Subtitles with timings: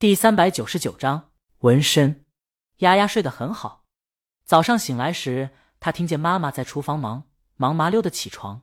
[0.00, 2.24] 第三百九十九章纹身。
[2.76, 3.82] 丫丫睡得很好。
[4.44, 7.24] 早上醒来时，她听见妈妈在厨房忙，
[7.56, 8.62] 忙麻溜的起床。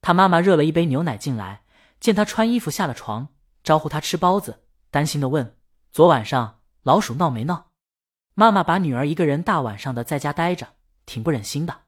[0.00, 1.64] 她妈妈热了一杯牛奶进来，
[2.00, 3.28] 见她穿衣服下了床，
[3.62, 5.58] 招呼她吃包子，担心的问
[5.92, 7.72] ：“昨晚上老鼠闹没闹？”
[8.32, 11.82] 妈妈把女儿一个人大晚上的在家待着，挺不忍心的。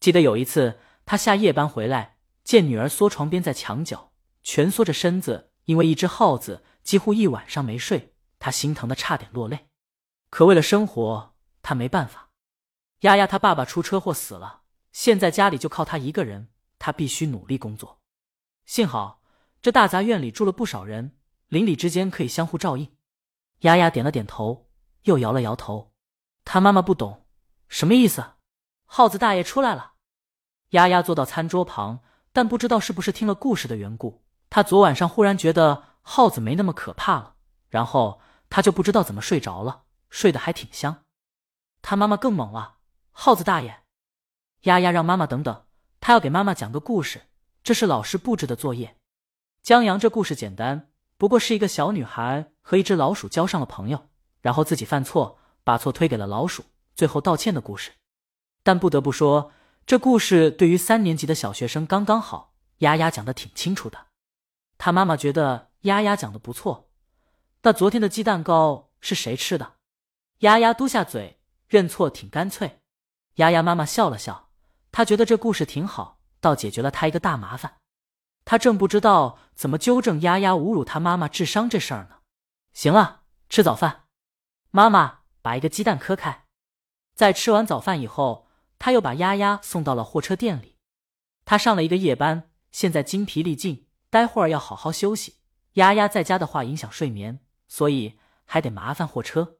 [0.00, 4.12] 记得有一次，她下夜班回来，见女儿缩床边在墙角
[4.42, 6.64] 蜷缩着身子，因为一只耗子。
[6.88, 9.68] 几乎一晚上没睡，他心疼的差点落泪。
[10.30, 12.30] 可为了生活，他没办法。
[13.00, 16.48] 丫丫他爸爸出车祸死了，现在家里就靠他一个人，
[16.78, 18.00] 他必须努力工作。
[18.64, 19.20] 幸好
[19.60, 21.14] 这大杂院里住了不少人，
[21.48, 22.96] 邻里之间可以相互照应。
[23.58, 24.70] 丫丫点了点头，
[25.02, 25.92] 又摇了摇头。
[26.46, 27.26] 他妈妈不懂
[27.68, 28.24] 什么意思。
[28.86, 29.92] 耗子大爷出来了。
[30.70, 32.00] 丫丫坐到餐桌旁，
[32.32, 35.84] 但不知道是不是听了故事的缘故，他昨晚上忽然觉得。
[36.10, 37.34] 耗子没那么可怕了，
[37.68, 41.04] 然后他就不知道怎么睡着了，睡得还挺香。
[41.82, 42.78] 他妈妈更猛了，
[43.10, 43.82] 耗子大爷，
[44.62, 45.66] 丫丫让妈妈等等，
[46.00, 47.26] 他要给妈妈讲个故事，
[47.62, 48.96] 这是老师布置的作业。
[49.62, 54.08] 江阳这故事简单，不过是一个小女孩和一只老鼠交上了朋友，
[54.40, 56.64] 然后自己犯错，把错推给了老鼠，
[56.94, 57.92] 最后道歉的故事。
[58.62, 59.52] 但不得不说，
[59.84, 64.06] 这故事对于三年级的小学生刚刚好，丫丫讲的挺清楚的。
[64.78, 65.67] 他妈妈觉得。
[65.82, 66.90] 丫丫讲的不错，
[67.62, 69.74] 那昨天的鸡蛋糕是谁吃的？
[70.38, 72.80] 丫丫嘟下嘴，认错挺干脆。
[73.34, 74.50] 丫丫妈妈笑了笑，
[74.90, 77.78] 她觉得这故事挺好，倒解决了她一个大麻烦。
[78.44, 82.16] 她正不知道怎么纠正丫丫侮辱她妈妈智商这事儿呢。
[82.72, 84.06] 行了，吃早饭。
[84.70, 86.44] 妈妈把一个鸡蛋磕开。
[87.14, 88.48] 在吃完早饭以后，
[88.78, 90.76] 他又把丫丫送到了货车店里。
[91.44, 95.37] 他上了一个夜班，现在精疲力尽，待会儿要好好休息。
[95.78, 97.38] 丫丫在家的话影响睡眠，
[97.68, 99.58] 所以还得麻烦货车。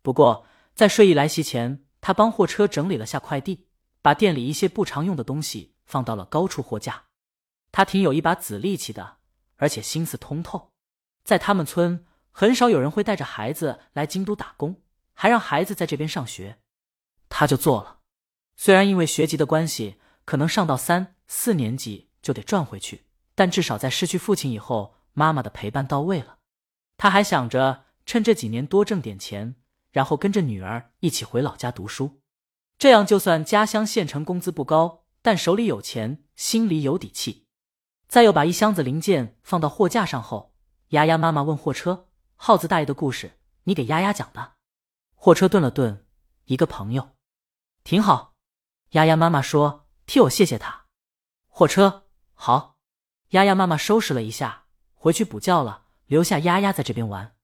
[0.00, 3.66] 不过在睡意来袭前，他帮货车整理了下快递，
[4.00, 7.06] 把店里一些不常用的东西放到了高处货架。
[7.72, 9.16] 他挺有一把子力气的，
[9.56, 10.72] 而且心思通透。
[11.24, 14.82] 在他们村，很少有人会带着孩子来京都打工，
[15.14, 16.60] 还让孩子在这边上学。
[17.28, 17.98] 他就做了。
[18.54, 24.95] 虽然因为学籍的关系，可能上到三四年级就得转回去，但至少在失去父亲以后。
[25.18, 26.40] 妈妈的陪伴到位了，
[26.98, 29.56] 他还想着趁这几年多挣点钱，
[29.90, 32.20] 然后跟着女儿一起回老家读书。
[32.76, 37.46] 这样就算家乡县城工资不高，但手里有钱，心里有底气。
[38.06, 40.52] 再又把一箱子零件放到货架上后，
[40.88, 44.56] 丫丫妈妈问货车：“耗子大爷的故事，你给丫丫讲的？”
[45.16, 46.04] 货车顿了顿，
[46.44, 47.16] 一个朋友，
[47.84, 48.34] 挺好。
[48.90, 50.84] 丫丫妈妈说：“替我谢谢他。”
[51.48, 52.04] 货车
[52.34, 52.76] 好。
[53.30, 54.65] 丫丫妈妈收拾了一下。
[55.06, 57.36] 回去补觉了，留下丫丫在这边玩。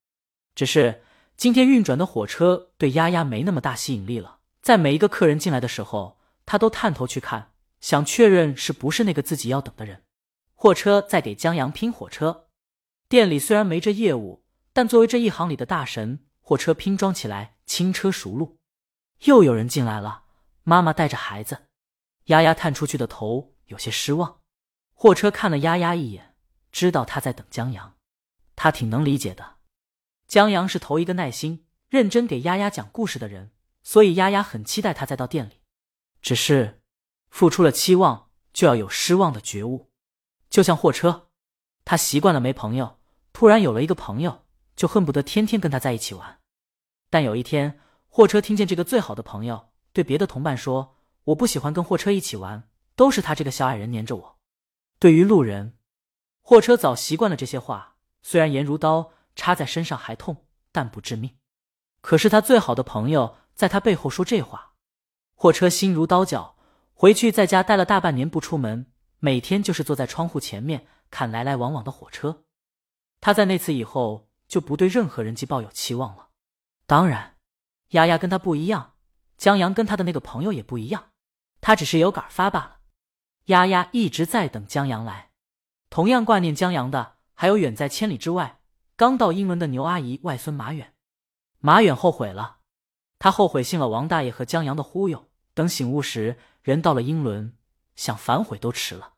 [0.53, 1.05] 只是
[1.37, 4.41] 今天运转的火车对丫丫没那么大吸引力了。
[4.61, 10.03] 在每一个客人进来的时候，他都探头去看，想确认是不是那个自己要等的人。
[10.57, 12.49] 货车在给江阳拼火车，
[13.09, 18.59] 店里虽然没这业务，但作为这一行里的大神，货车拼装起来轻车熟路。
[19.27, 20.25] 又有人进来了，
[20.65, 21.67] 妈妈带着孩子，
[22.25, 24.41] 丫丫探出去的头有些失望。
[24.93, 26.32] 货车看了丫丫一眼。
[26.73, 27.95] 知道他在等江阳，
[28.57, 29.57] 他挺能理解的。
[30.27, 33.53] 江阳是头一个耐心、认真给丫丫讲故事的人，
[33.83, 35.61] 所以丫丫很期待他再到店里。
[36.23, 36.81] 只是
[37.29, 39.91] 付出了期望，就要有失望的觉悟。
[40.49, 41.29] 就像货车，
[41.85, 42.99] 他习惯了没朋友，
[43.35, 46.41] 突然有了一个朋友，就恨不得天天跟他在一起玩。
[47.11, 47.79] 但有一天，
[48.09, 54.39] 货车听见这个最好的朋友对别的同伴说：“我不喜欢跟货车一起玩，都是他这个小矮人黏着我。”
[54.99, 55.77] 对于路人。
[56.43, 61.39] 货车早习惯了这些话，虽然严如刀，插在身上还痛，但不致命。
[62.01, 64.73] 可是他最好的朋友在他背后说这话，
[65.35, 66.57] 货车心如刀绞。
[66.95, 68.87] 回去在家待了大半年不出门，
[69.19, 72.45] 每天就是坐在窗户前面看来来往往的火车。
[73.21, 76.29] 他在那次以后就不对任何人寄抱有期望了。
[76.87, 77.39] 当然，
[77.89, 78.95] 丫丫跟他不一样，
[79.37, 81.11] 江阳跟他的那个朋友也不一样，
[81.61, 82.77] 他只是有感发罢了。
[83.47, 85.32] 丫丫一直在等江阳来。
[85.93, 88.63] 同样挂念江阳的，还有远在千里之外
[88.97, 90.95] 刚到英伦的牛阿姨外孙马远。
[91.59, 92.61] 马远后悔了，
[93.19, 95.29] 他后悔信了王大爷和江阳的忽悠。
[95.53, 97.59] 等醒悟时，人到了英伦，
[97.95, 99.13] 想反悔都迟了。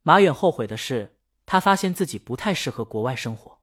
[0.00, 3.58] 马远后悔的是，他发现自己不太适合国外生活。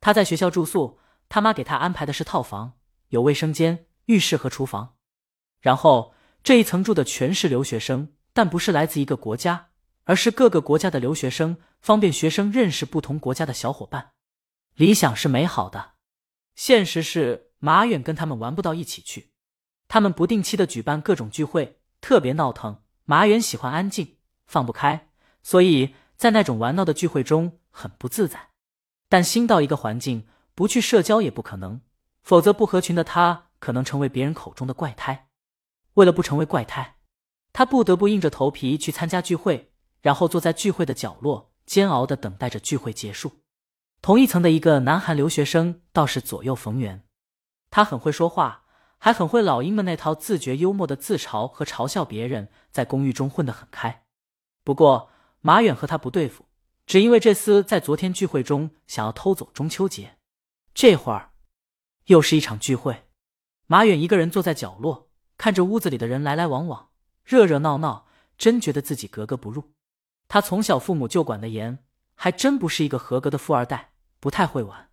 [0.00, 0.98] 他在学校住宿，
[1.28, 4.96] 他妈给他安排的是套房，有卫生间、浴室和厨房。
[5.60, 9.69] 然后这一层住的全是留学生，但不是来自一个国家。
[10.04, 14.12] 而是各个国家的留学生，方便学生认识不同国家的小伙伴。
[14.74, 15.92] 理想是美好的，
[16.54, 19.32] 现实是马远跟他们玩不到一起去。
[19.88, 22.82] 他们不定期的举办各种聚会，特别闹腾。
[23.04, 25.08] 马远喜欢安静，放不开，
[25.42, 28.50] 所以在那种玩闹的聚会中很不自在。
[29.08, 31.80] 但新到一个环境，不去社交也不可能，
[32.22, 35.28] 否则不合群的他可能成为别人口中的怪胎。
[35.94, 36.98] 为了不成为怪胎，
[37.52, 39.69] 他不得不硬着头皮去参加聚会，
[40.00, 43.32] 然后坐在聚会的角落，煎熬的等待着聚会结束。
[44.02, 47.04] 同一层的一个南韩留学生倒是左右逢源，
[47.70, 48.64] 他很会说话，
[48.96, 54.04] 还很会老鹰们那套自觉幽默的自嘲和嘲笑别人，在公寓中混得很开。
[54.64, 55.10] 不过
[55.40, 56.46] 马远和他不对付，
[56.86, 60.16] 只因为这厮在昨天聚会中想要偷走中秋节。
[60.72, 61.32] 这会儿
[62.06, 63.04] 又是一场聚会，
[63.66, 66.88] 马远一个人坐在角落，看着屋子里的人来来往往，
[67.22, 68.06] 热热闹闹，
[68.38, 69.72] 真觉得自己格格不入。
[70.32, 71.84] 他从小父母就管得严，
[72.14, 73.94] 还真不是一个合格的富二代。
[74.20, 74.90] 不太会玩，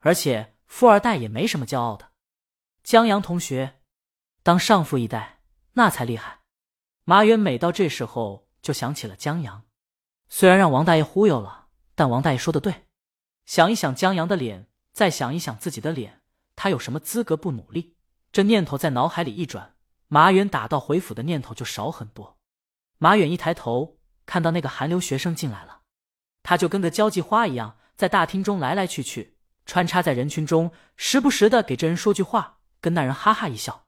[0.00, 2.10] 而且富二代也没什么骄傲的。
[2.82, 3.80] 江阳同学，
[4.42, 5.40] 当上富一代
[5.72, 6.40] 那才厉害。
[7.04, 9.62] 马远每到这时候就想起了江阳，
[10.28, 12.84] 虽然让王大爷忽悠了，但王大爷说的对。
[13.46, 16.20] 想一想江阳的脸，再想一想自己的脸，
[16.56, 17.96] 他有什么资格不努力？
[18.32, 19.76] 这念头在脑海里一转，
[20.08, 22.36] 马远打道回府的念头就少很多。
[22.98, 23.93] 马远一抬头，
[24.26, 25.80] 看到那个韩流学生进来了，
[26.42, 27.76] 他就跟个交际花一样。
[27.96, 29.36] 在大厅中来来去去，
[29.66, 33.84] 穿插在人群中，时不时的给这人说句话，跟那人哈哈一笑。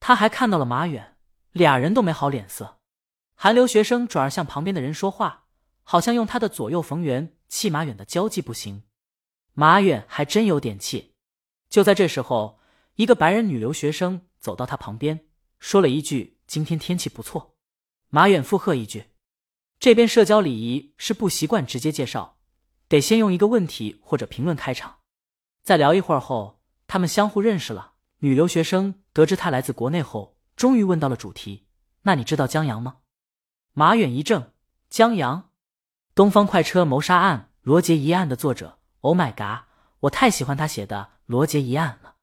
[0.00, 1.16] 他还看到了马远，
[1.52, 2.80] 俩人都没好脸色。
[3.36, 5.44] 韩流学生转而向旁边的人说话，
[5.84, 8.82] 好像用他的左右逢源气马远的交际不行。
[9.54, 11.14] 马远还真有点气。
[11.70, 12.58] 就在这时候，
[12.96, 15.26] 一个白人女留学生走到他旁边，
[15.60, 17.54] 说了一句：“今天天气不错。”
[18.10, 19.04] 马远附和一句
[19.78, 22.34] ：“这边社交礼仪是不习惯直接介绍。”
[22.88, 24.98] 得先用一个问题或者评论开场，
[25.64, 27.94] 再聊一会儿后，他们相互认识了。
[28.18, 31.66] 女留学生得知他来自国内后，终于问到了主题
[32.02, 32.98] ：“那你知道江阳吗？”
[33.74, 34.52] 马远一怔
[34.88, 35.40] ：“江阳，
[36.14, 38.78] 《东方快车谋杀案》罗杰一案的作者。
[39.00, 39.66] Oh my god！
[40.00, 42.14] 我太喜欢他写的《罗杰一案》了。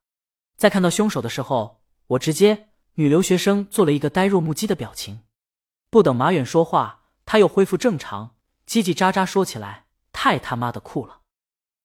[0.56, 2.70] 在看到凶手的时候，我直接……
[2.94, 5.20] 女留学生做了一个呆若木鸡的表情。
[5.90, 8.34] 不等马远说话，他又恢复正常，
[8.66, 9.84] 叽叽喳喳说起来。
[10.12, 11.20] 太他妈的酷了！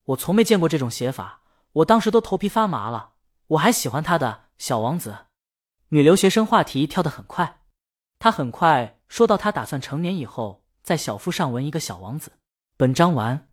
[0.04, 1.42] 我从没见过这种写法，
[1.72, 3.14] 我当时都头皮发麻了。
[3.48, 5.26] 我还喜欢他的小王子。
[5.88, 7.62] 女留学生话题跳得很快，
[8.20, 12.32] 她很快说到她打算成年以后在小腹上纹一个小王子。
[12.76, 13.48] 本章完。